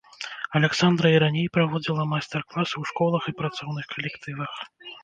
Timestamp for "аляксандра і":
0.59-1.19